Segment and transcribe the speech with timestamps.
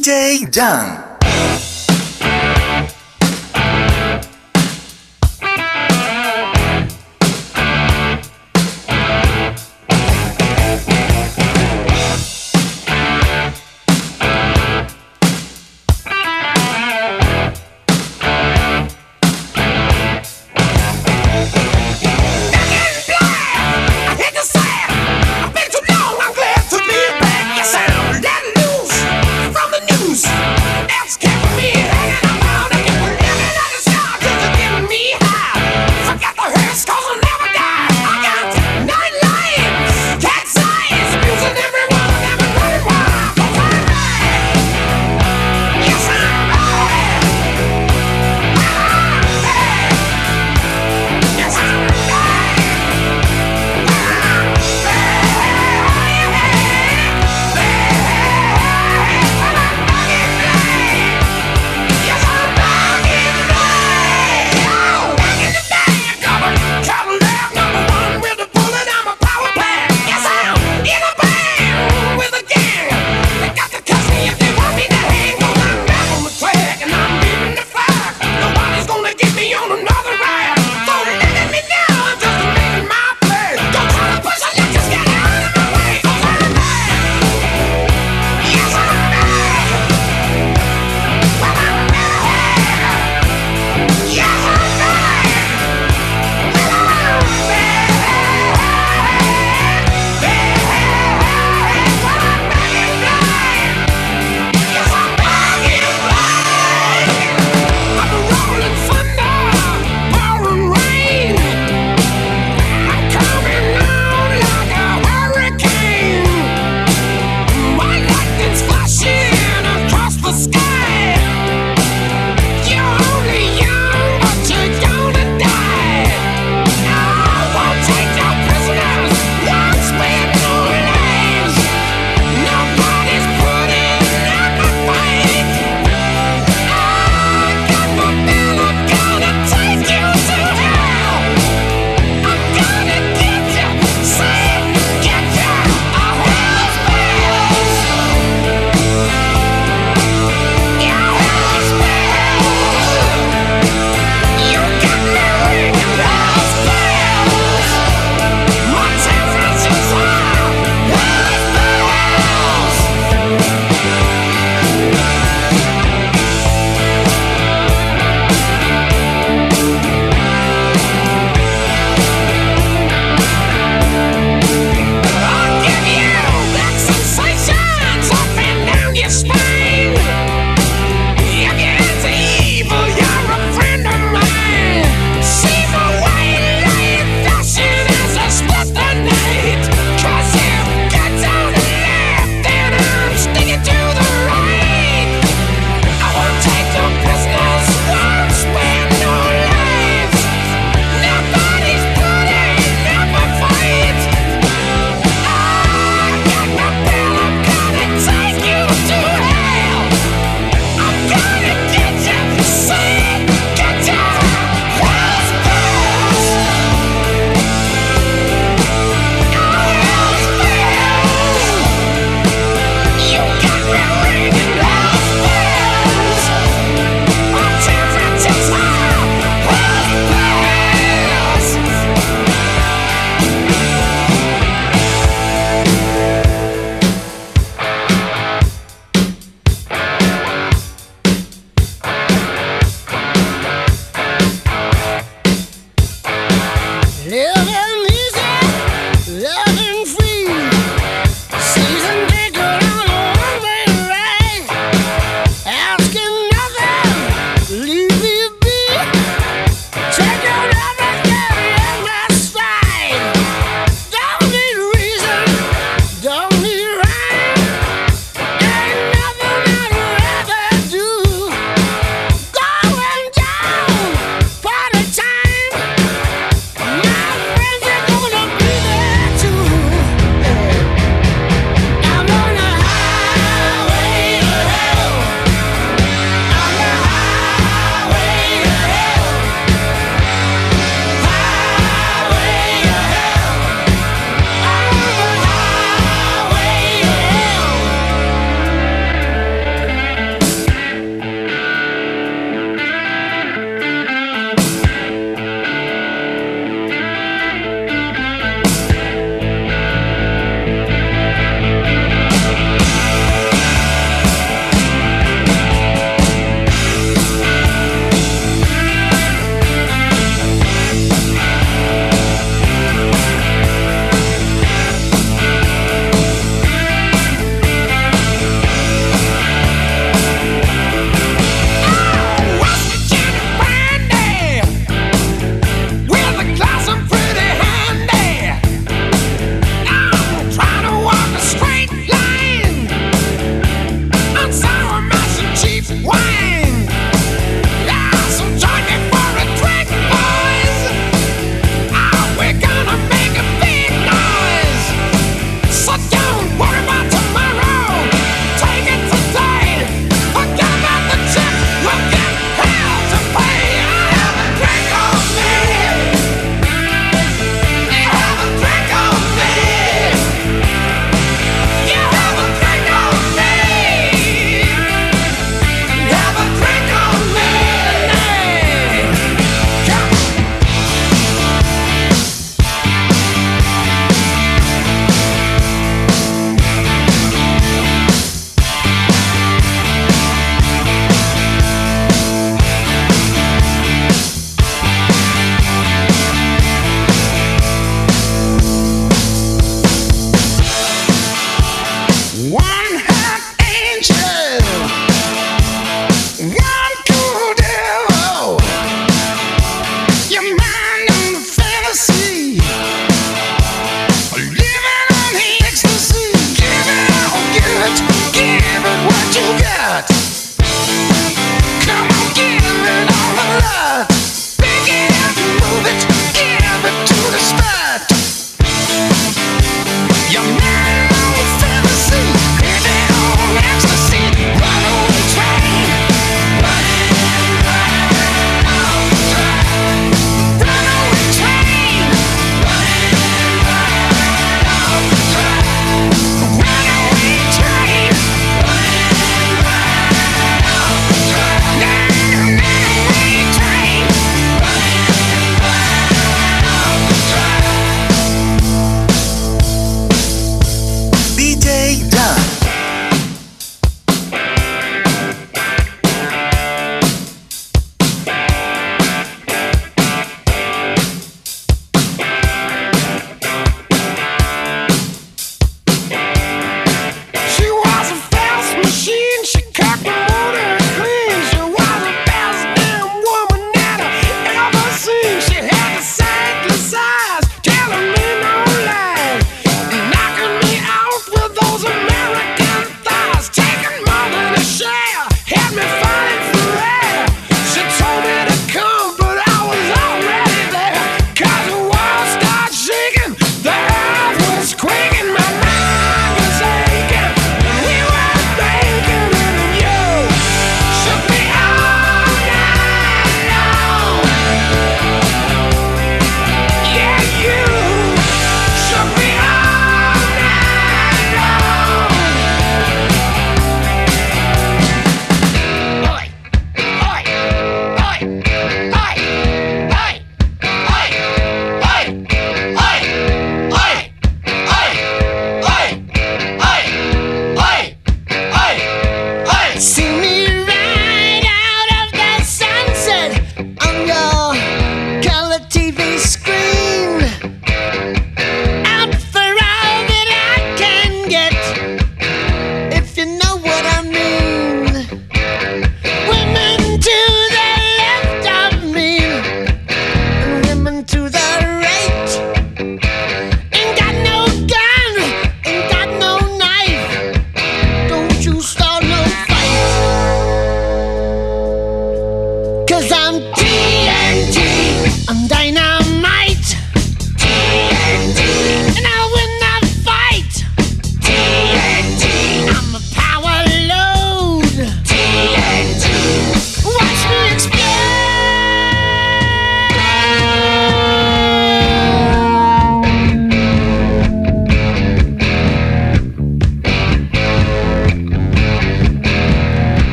[0.00, 0.99] DJ ジ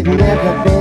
[0.00, 0.73] ャン never been,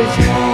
[0.00, 0.49] always had